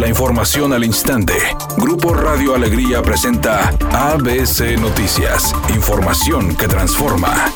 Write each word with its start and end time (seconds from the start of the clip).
La 0.00 0.08
información 0.08 0.72
al 0.72 0.82
instante. 0.82 1.34
Grupo 1.76 2.14
Radio 2.14 2.54
Alegría 2.54 3.02
presenta 3.02 3.68
ABC 3.92 4.80
Noticias. 4.80 5.54
Información 5.74 6.56
que 6.56 6.66
transforma. 6.66 7.52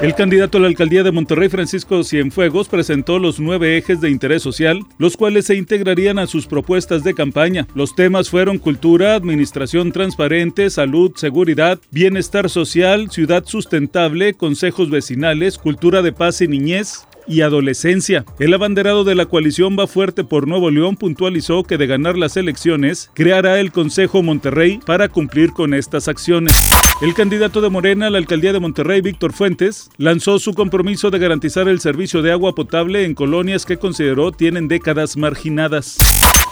El 0.00 0.14
candidato 0.14 0.56
a 0.56 0.62
la 0.62 0.68
alcaldía 0.68 1.02
de 1.02 1.12
Monterrey, 1.12 1.50
Francisco 1.50 2.02
Cienfuegos, 2.02 2.68
presentó 2.68 3.18
los 3.18 3.38
nueve 3.38 3.76
ejes 3.76 4.00
de 4.00 4.10
interés 4.10 4.42
social, 4.42 4.80
los 4.96 5.18
cuales 5.18 5.44
se 5.44 5.56
integrarían 5.56 6.18
a 6.18 6.26
sus 6.26 6.46
propuestas 6.46 7.04
de 7.04 7.12
campaña. 7.12 7.68
Los 7.74 7.94
temas 7.94 8.30
fueron 8.30 8.58
cultura, 8.58 9.14
administración 9.14 9.92
transparente, 9.92 10.70
salud, 10.70 11.12
seguridad, 11.16 11.78
bienestar 11.90 12.48
social, 12.48 13.10
ciudad 13.10 13.44
sustentable, 13.44 14.32
consejos 14.32 14.88
vecinales, 14.88 15.58
cultura 15.58 16.00
de 16.00 16.12
paz 16.12 16.40
y 16.40 16.48
niñez, 16.48 17.06
y 17.26 17.42
adolescencia. 17.42 18.24
El 18.38 18.54
abanderado 18.54 19.04
de 19.04 19.14
la 19.14 19.26
coalición 19.26 19.76
Va 19.78 19.86
Fuerte 19.86 20.24
por 20.24 20.48
Nuevo 20.48 20.70
León 20.70 20.96
puntualizó 20.96 21.64
que 21.64 21.78
de 21.78 21.86
ganar 21.86 22.16
las 22.16 22.36
elecciones, 22.36 23.10
creará 23.14 23.60
el 23.60 23.72
Consejo 23.72 24.22
Monterrey 24.22 24.80
para 24.84 25.08
cumplir 25.08 25.52
con 25.52 25.74
estas 25.74 26.08
acciones. 26.08 26.54
El 27.00 27.14
candidato 27.14 27.60
de 27.60 27.70
Morena 27.70 28.06
a 28.06 28.10
la 28.10 28.18
alcaldía 28.18 28.52
de 28.52 28.60
Monterrey, 28.60 29.00
Víctor 29.00 29.32
Fuentes, 29.32 29.90
lanzó 29.96 30.38
su 30.38 30.54
compromiso 30.54 31.10
de 31.10 31.18
garantizar 31.18 31.68
el 31.68 31.80
servicio 31.80 32.22
de 32.22 32.32
agua 32.32 32.54
potable 32.54 33.04
en 33.04 33.14
colonias 33.14 33.66
que 33.66 33.76
consideró 33.76 34.32
tienen 34.32 34.68
décadas 34.68 35.16
marginadas. 35.16 35.98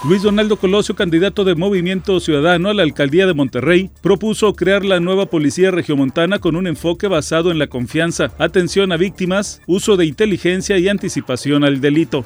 Luis 0.02 0.22
Donaldo 0.22 0.56
Colosio, 0.56 0.96
candidato 0.96 1.45
de 1.45 1.54
Movimiento 1.54 2.20
Ciudadano 2.20 2.70
a 2.70 2.74
la 2.74 2.82
alcaldía 2.82 3.27
de 3.27 3.34
Monterrey, 3.34 3.91
propuso 4.00 4.54
crear 4.54 4.82
la 4.82 4.98
nueva 4.98 5.27
policía 5.27 5.70
regiomontana 5.70 6.38
con 6.38 6.56
un 6.56 6.66
enfoque 6.66 7.06
basado 7.06 7.50
en 7.50 7.58
la 7.58 7.66
confianza, 7.66 8.32
atención 8.38 8.92
a 8.92 8.96
víctimas, 8.96 9.60
uso 9.66 9.98
de 9.98 10.06
inteligencia 10.06 10.78
y 10.78 10.88
anticipación 10.88 11.64
al 11.64 11.82
delito. 11.82 12.24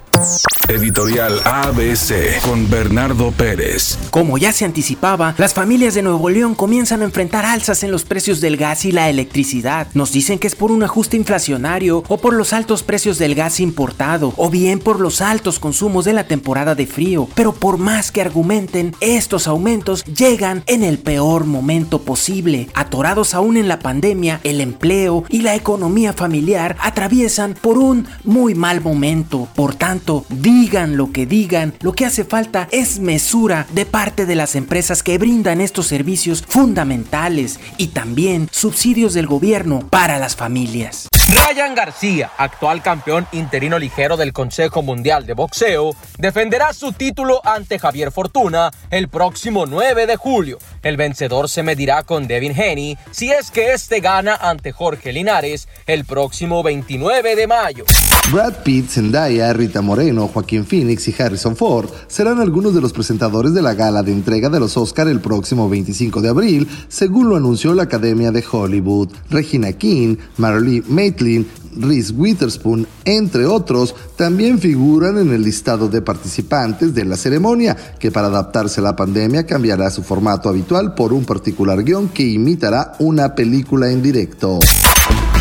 Editorial 0.68 1.40
ABC 1.44 2.40
con 2.40 2.70
Bernardo 2.70 3.30
Pérez. 3.32 3.98
Como 4.10 4.38
ya 4.38 4.50
se 4.50 4.64
anticipaba, 4.64 5.34
las 5.36 5.52
familias 5.52 5.92
de 5.92 6.02
Nuevo 6.02 6.30
León 6.30 6.54
comienzan 6.54 7.02
a 7.02 7.04
enfrentar 7.04 7.44
alzas 7.44 7.82
en 7.82 7.90
los 7.90 8.04
precios 8.04 8.40
del 8.40 8.56
gas 8.56 8.86
y 8.86 8.92
la 8.92 9.10
electricidad. 9.10 9.88
Nos 9.92 10.12
dicen 10.12 10.38
que 10.38 10.46
es 10.46 10.54
por 10.54 10.72
un 10.72 10.82
ajuste 10.82 11.18
inflacionario 11.18 12.02
o 12.08 12.16
por 12.16 12.32
los 12.32 12.54
altos 12.54 12.82
precios 12.82 13.18
del 13.18 13.34
gas 13.34 13.60
importado 13.60 14.32
o 14.38 14.48
bien 14.48 14.78
por 14.78 15.00
los 15.00 15.20
altos 15.20 15.58
consumos 15.58 16.06
de 16.06 16.14
la 16.14 16.26
temporada 16.26 16.74
de 16.74 16.86
frío. 16.86 17.28
Pero 17.34 17.52
por 17.52 17.76
más 17.76 18.10
que 18.10 18.22
argumenten, 18.22 18.96
estos 19.00 19.46
aumentos 19.46 20.02
llegan 20.04 20.62
en 20.66 20.82
el 20.82 20.98
peor 20.98 21.44
momento 21.44 22.00
posible. 22.00 22.70
Atorados 22.72 23.34
aún 23.34 23.58
en 23.58 23.68
la 23.68 23.80
pandemia, 23.80 24.40
el 24.44 24.62
empleo 24.62 25.24
y 25.28 25.42
la 25.42 25.54
economía 25.56 26.14
familiar 26.14 26.76
atraviesan 26.80 27.54
por 27.60 27.76
un 27.76 28.06
muy 28.24 28.54
mal 28.54 28.80
momento. 28.80 29.46
Por 29.54 29.74
tanto, 29.74 30.24
digan 30.54 30.96
lo 30.96 31.10
que 31.10 31.26
digan, 31.26 31.74
lo 31.80 31.94
que 31.94 32.06
hace 32.06 32.24
falta 32.24 32.68
es 32.70 33.00
mesura 33.00 33.66
de 33.72 33.86
parte 33.86 34.24
de 34.24 34.36
las 34.36 34.54
empresas 34.54 35.02
que 35.02 35.18
brindan 35.18 35.60
estos 35.60 35.88
servicios 35.88 36.44
fundamentales 36.46 37.58
y 37.76 37.88
también 37.88 38.48
subsidios 38.52 39.14
del 39.14 39.26
gobierno 39.26 39.88
para 39.90 40.16
las 40.20 40.36
familias. 40.36 41.08
Ryan 41.28 41.74
García, 41.74 42.30
actual 42.38 42.82
campeón 42.82 43.26
interino 43.32 43.80
ligero 43.80 44.16
del 44.16 44.32
Consejo 44.32 44.82
Mundial 44.82 45.26
de 45.26 45.32
Boxeo, 45.32 45.96
defenderá 46.18 46.72
su 46.72 46.92
título 46.92 47.40
ante 47.44 47.80
Javier 47.80 48.12
Fortuna 48.12 48.70
el 48.90 49.08
próximo 49.08 49.66
9 49.66 50.06
de 50.06 50.16
julio. 50.16 50.58
El 50.84 50.98
vencedor 50.98 51.48
se 51.48 51.62
medirá 51.62 52.02
con 52.02 52.28
Devin 52.28 52.52
Haney 52.52 52.98
si 53.10 53.30
es 53.30 53.50
que 53.50 53.72
este 53.72 54.00
gana 54.00 54.36
ante 54.36 54.70
Jorge 54.70 55.12
Linares 55.12 55.66
el 55.86 56.04
próximo 56.04 56.62
29 56.62 57.34
de 57.34 57.46
mayo. 57.46 57.84
Brad 58.30 58.62
Pitt, 58.62 58.88
Zendaya, 58.88 59.52
Rita 59.52 59.82
Moreno, 59.82 60.28
Joaquín 60.28 60.64
Phoenix 60.66 61.08
y 61.08 61.14
Harrison 61.18 61.56
Ford 61.56 61.90
serán 62.06 62.40
algunos 62.40 62.74
de 62.74 62.80
los 62.80 62.92
presentadores 62.92 63.54
de 63.54 63.62
la 63.62 63.74
gala 63.74 64.02
de 64.02 64.12
entrega 64.12 64.48
de 64.48 64.60
los 64.60 64.76
Oscar 64.76 65.08
el 65.08 65.20
próximo 65.20 65.68
25 65.68 66.20
de 66.20 66.28
abril, 66.28 66.68
según 66.88 67.28
lo 67.28 67.36
anunció 67.36 67.74
la 67.74 67.84
Academia 67.84 68.30
de 68.30 68.44
Hollywood. 68.50 69.08
Regina 69.30 69.72
King, 69.72 70.16
Marley 70.36 70.82
Maitland, 70.86 71.46
Reese 71.76 72.12
Witherspoon, 72.12 72.86
entre 73.04 73.46
otros, 73.46 73.94
también 74.16 74.58
figuran 74.58 75.18
en 75.18 75.32
el 75.32 75.42
listado 75.42 75.88
de 75.88 76.02
participantes 76.02 76.94
de 76.94 77.04
la 77.04 77.16
ceremonia, 77.16 77.76
que 77.98 78.10
para 78.10 78.28
adaptarse 78.28 78.80
a 78.80 78.84
la 78.84 78.96
pandemia 78.96 79.46
cambiará 79.46 79.90
su 79.90 80.02
formato 80.02 80.48
habitual 80.48 80.94
por 80.94 81.12
un 81.12 81.24
particular 81.24 81.82
guion 81.82 82.08
que 82.08 82.24
imitará 82.24 82.94
una 82.98 83.34
película 83.34 83.90
en 83.90 84.02
directo. 84.02 84.60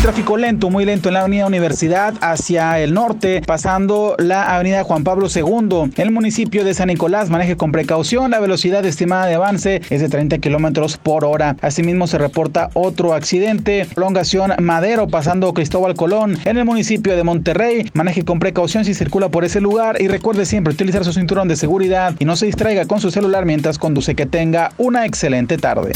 Tráfico 0.04 0.36
lento, 0.36 0.68
muy 0.68 0.84
lento 0.84 1.08
en 1.08 1.14
la 1.14 1.20
avenida 1.20 1.46
Universidad 1.46 2.12
hacia 2.20 2.78
el 2.78 2.92
norte, 2.92 3.40
pasando 3.46 4.16
la 4.18 4.54
avenida 4.54 4.84
Juan 4.84 5.02
Pablo 5.02 5.28
II. 5.34 5.92
El 5.96 6.10
municipio 6.10 6.62
de 6.62 6.74
San 6.74 6.88
Nicolás, 6.88 7.30
maneje 7.30 7.56
con 7.56 7.72
precaución. 7.72 8.30
La 8.30 8.38
velocidad 8.38 8.84
estimada 8.84 9.24
de 9.24 9.36
avance 9.36 9.80
es 9.88 10.02
de 10.02 10.10
30 10.10 10.40
kilómetros 10.40 10.98
por 10.98 11.24
hora. 11.24 11.56
Asimismo, 11.62 12.06
se 12.06 12.18
reporta 12.18 12.68
otro 12.74 13.14
accidente. 13.14 13.86
Prolongación 13.94 14.52
Madero, 14.60 15.08
pasando 15.08 15.54
Cristóbal 15.54 15.94
Colón. 15.94 16.36
En 16.44 16.58
el 16.58 16.66
municipio 16.66 17.16
de 17.16 17.24
Monterrey, 17.24 17.90
maneje 17.94 18.26
con 18.26 18.40
precaución 18.40 18.84
si 18.84 18.92
circula 18.92 19.30
por 19.30 19.46
ese 19.46 19.62
lugar. 19.62 20.02
Y 20.02 20.08
recuerde 20.08 20.44
siempre 20.44 20.74
utilizar 20.74 21.02
su 21.06 21.14
cinturón 21.14 21.48
de 21.48 21.56
seguridad 21.56 22.14
y 22.18 22.26
no 22.26 22.36
se 22.36 22.44
distraiga 22.44 22.84
con 22.84 23.00
su 23.00 23.10
celular 23.10 23.46
mientras 23.46 23.78
conduce. 23.78 24.14
Que 24.14 24.26
tenga 24.26 24.70
una 24.76 25.06
excelente 25.06 25.56
tarde. 25.56 25.92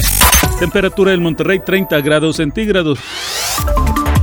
Temperatura 0.59 1.13
en 1.13 1.23
Monterrey 1.23 1.61
30 1.63 2.01
grados 2.01 2.37
centígrados. 2.37 2.99